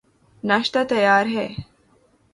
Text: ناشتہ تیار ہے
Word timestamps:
ناشتہ 0.43 0.79
تیار 0.89 1.25
ہے 1.25 1.47